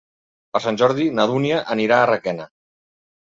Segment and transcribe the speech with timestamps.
[0.55, 2.49] Per Sant Jordi na Dúnia anirà a Requena.